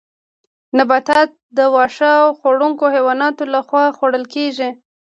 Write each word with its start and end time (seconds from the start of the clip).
نباتات 0.77 1.29
د 1.57 1.59
واښه 1.73 2.11
خوړونکو 2.37 2.83
حیواناتو 2.95 3.43
لخوا 3.55 3.83
خوړل 3.97 4.25
کیږي 4.33 4.69